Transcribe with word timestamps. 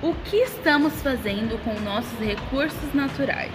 O 0.00 0.14
que 0.14 0.36
estamos 0.36 0.92
fazendo 1.02 1.58
com 1.64 1.74
nossos 1.80 2.16
recursos 2.20 2.94
naturais? 2.94 3.50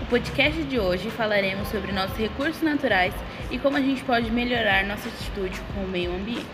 No 0.00 0.06
podcast 0.06 0.62
de 0.62 0.80
hoje 0.80 1.10
falaremos 1.10 1.68
sobre 1.68 1.92
nossos 1.92 2.16
recursos 2.16 2.62
naturais 2.62 3.12
e 3.50 3.58
como 3.58 3.76
a 3.76 3.80
gente 3.82 4.02
pode 4.02 4.30
melhorar 4.30 4.86
nossa 4.86 5.10
atitude 5.10 5.60
com 5.74 5.84
o 5.84 5.88
meio 5.88 6.14
ambiente. 6.14 6.46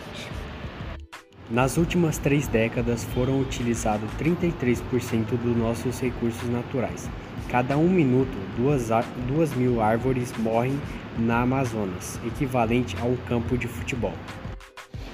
Nas 1.49 1.77
últimas 1.77 2.19
três 2.19 2.49
décadas 2.49 3.05
foram 3.05 3.39
utilizados 3.39 4.11
33% 4.19 5.27
dos 5.27 5.57
nossos 5.57 6.01
recursos 6.01 6.51
naturais. 6.51 7.09
Cada 7.49 7.79
um 7.79 7.89
minuto, 7.89 8.37
duas, 8.57 8.89
duas 9.29 9.55
mil 9.55 9.81
árvores 9.81 10.37
morrem 10.39 10.77
na 11.17 11.43
Amazonas, 11.43 12.19
equivalente 12.27 12.97
a 13.01 13.05
um 13.05 13.17
campo 13.29 13.57
de 13.57 13.69
futebol. 13.69 14.15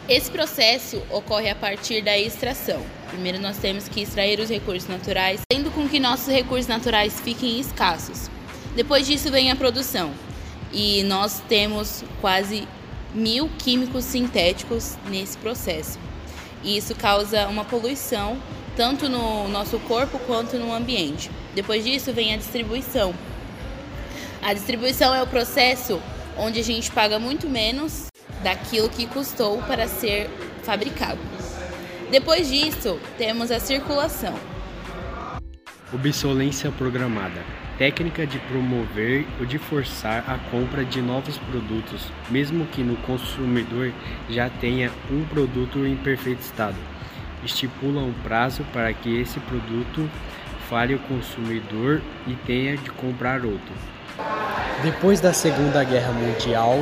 Esse 0.09 0.31
processo 0.31 1.03
ocorre 1.11 1.51
a 1.51 1.55
partir 1.55 2.01
da 2.01 2.19
extração. 2.19 2.83
Primeiro 3.11 3.39
nós 3.39 3.59
temos 3.59 3.91
que 3.91 4.01
extrair 4.01 4.41
os 4.41 4.49
recursos 4.49 4.89
naturais, 4.89 5.43
tendo 5.47 5.71
com 5.71 5.87
que 5.87 6.01
nossos 6.01 6.29
recursos 6.29 6.67
naturais 6.67 7.21
fiquem 7.21 7.61
escassos. 7.61 8.31
Depois 8.75 9.07
disso 9.07 9.31
vem 9.31 9.51
a 9.51 9.57
produção. 9.57 10.11
E 10.73 11.03
nós 11.03 11.43
temos 11.47 12.03
quase 12.23 12.67
mil 13.15 13.51
químicos 13.59 14.07
sintéticos 14.07 14.97
nesse 15.11 15.37
processo. 15.37 15.99
E 16.65 16.79
isso 16.79 16.95
causa 16.95 17.47
uma 17.47 17.67
poluição 17.67 18.39
tanto 18.75 19.11
no 19.11 19.47
nosso 19.49 19.79
corpo 19.81 20.19
quanto 20.21 20.57
no 20.57 20.73
ambiente. 20.73 21.31
Depois 21.55 21.85
disso 21.85 22.15
vem 22.15 22.33
a 22.33 22.39
distribuição. 22.39 23.15
A 24.41 24.55
distribuição 24.55 25.15
é 25.15 25.23
o 25.23 25.27
processo 25.27 26.01
onde 26.35 26.61
a 26.61 26.65
gente 26.65 26.91
paga 26.91 27.19
muito 27.19 27.47
menos 27.47 28.09
daquilo 28.43 28.89
que 28.89 29.07
custou 29.07 29.63
para 29.63 29.87
ser 29.87 30.29
fabricado. 30.63 31.19
Depois 32.11 32.49
disso, 32.49 32.99
temos 33.17 33.51
a 33.51 33.61
circulação. 33.61 34.35
Obsolência 35.93 36.71
programada 36.71 37.43
técnica 37.79 38.27
de 38.27 38.41
promover 38.41 39.25
ou 39.39 39.47
de 39.47 39.57
forçar 39.57 40.25
a 40.29 40.37
compra 40.51 40.85
de 40.85 41.01
novos 41.01 41.39
produtos, 41.39 42.09
mesmo 42.29 42.67
que 42.67 42.83
no 42.83 42.97
consumidor 42.97 43.93
já 44.29 44.51
tenha 44.51 44.91
um 45.11 45.25
produto 45.25 45.87
em 45.87 45.97
perfeito 45.97 46.41
estado. 46.41 46.77
Estipula 47.45 48.03
um 48.03 48.13
prazo 48.13 48.65
para 48.73 48.93
que 48.93 49.21
esse 49.21 49.39
produto 49.41 50.11
fale 50.69 50.97
o 50.97 50.99
consumidor 50.99 52.03
e 52.27 52.35
tenha 52.45 52.77
de 52.77 52.91
comprar 52.91 53.45
outro. 53.45 53.73
Depois 54.83 55.21
da 55.21 55.33
Segunda 55.33 55.85
Guerra 55.85 56.13
Mundial, 56.13 56.81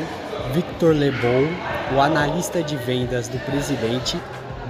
Victor 0.53 0.95
Lebon, 0.95 1.49
o 1.95 2.01
analista 2.01 2.63
de 2.63 2.77
vendas 2.77 3.29
do 3.29 3.39
presidente, 3.41 4.19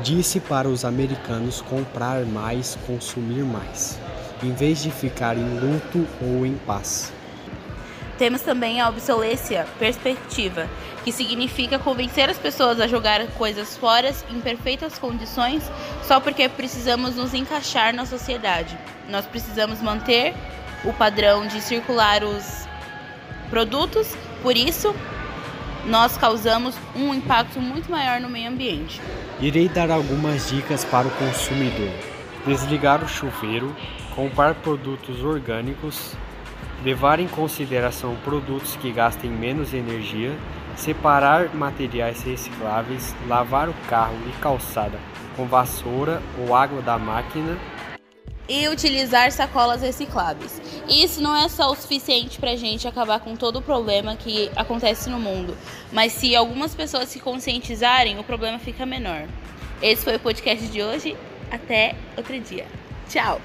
disse 0.03 0.41
para 0.41 0.69
os 0.69 0.85
americanos 0.85 1.61
comprar 1.61 2.25
mais, 2.25 2.79
consumir 2.87 3.45
mais, 3.45 3.99
em 4.43 4.53
vez 4.53 4.83
de 4.83 4.91
ficar 4.91 5.37
em 5.37 5.59
luto 5.61 6.07
ou 6.21 6.47
em 6.47 6.55
paz. 6.55 7.13
Temos 8.19 8.41
também 8.41 8.81
a 8.81 8.89
obsolência 8.89 9.67
perspectiva, 9.79 10.67
que 11.05 11.13
significa 11.13 11.79
convencer 11.79 12.31
as 12.31 12.39
pessoas 12.39 12.81
a 12.81 12.87
jogar 12.87 13.27
coisas 13.33 13.77
fora 13.77 14.13
em 14.31 14.41
perfeitas 14.41 14.99
condições 14.99 15.63
só 16.03 16.19
porque 16.19 16.49
precisamos 16.49 17.17
nos 17.17 17.35
encaixar 17.35 17.95
na 17.95 18.07
sociedade. 18.07 18.77
Nós 19.09 19.27
precisamos 19.27 19.83
manter 19.83 20.35
o 20.85 20.93
padrão 20.93 21.47
de 21.47 21.61
circular 21.61 22.25
os 22.25 22.67
produtos, 23.51 24.17
por 24.43 24.57
isso 24.57 24.95
nós 25.87 26.17
causamos 26.17 26.75
um 26.95 27.15
impacto 27.15 27.61
muito 27.61 27.91
maior 27.91 28.21
no 28.21 28.29
meio 28.29 28.51
ambiente. 28.51 29.01
Irei 29.41 29.69
dar 29.69 29.91
algumas 29.91 30.51
dicas 30.51 30.85
para 30.85 31.07
o 31.07 31.11
consumidor: 31.13 31.91
desligar 32.47 33.03
o 33.05 33.09
chuveiro, 33.09 33.75
comprar 34.15 34.55
produtos 34.55 35.23
orgânicos, 35.23 36.13
levar 36.85 37.21
em 37.21 37.29
consideração 37.29 38.17
produtos 38.25 38.77
que 38.77 38.91
gastem 38.91 39.31
menos 39.31 39.73
energia, 39.73 40.37
separar 40.75 41.55
materiais 41.55 42.23
recicláveis, 42.23 43.15
lavar 43.29 43.69
o 43.69 43.75
carro 43.89 44.17
e 44.29 44.33
calçada 44.41 44.99
com 45.37 45.47
vassoura 45.47 46.23
ou 46.39 46.55
água 46.55 46.81
da 46.81 46.99
máquina 46.99 47.57
e 48.49 48.69
utilizar 48.69 49.33
sacolas 49.33 49.83
recicláveis. 49.83 50.61
Isso 50.89 51.21
não 51.21 51.35
é 51.35 51.49
só 51.49 51.71
o 51.71 51.75
suficiente 51.75 52.39
para 52.39 52.53
a 52.53 52.57
gente 52.57 52.87
acabar 52.87 53.21
com 53.21 53.35
todo 53.35 53.59
o 53.59 53.63
problema 53.63 54.17
que 54.17 54.51
acontece 54.55 55.11
no 55.11 55.19
mundo, 55.19 55.57
mas 55.93 56.13
se 56.13 56.35
algumas 56.37 56.75
pessoas 56.75 57.09
se 57.09 57.19
conscientizarem, 57.19 58.19
o 58.19 58.25
problema 58.25 58.59
fica 58.59 58.87
menor. 58.87 59.27
Esse 59.83 60.05
foi 60.05 60.17
o 60.17 60.21
podcast 60.21 60.67
de 60.69 60.83
hoje. 60.83 61.17
Até 61.51 61.95
outro 62.17 62.39
dia. 62.41 62.67
Tchau! 63.09 63.41